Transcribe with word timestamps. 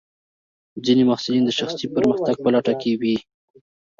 ځینې 0.85 1.03
محصلین 1.09 1.43
د 1.45 1.51
شخصي 1.59 1.85
پرمختګ 1.95 2.35
په 2.43 2.49
لټه 2.55 2.73
کې 2.81 2.91
وي. 3.01 3.15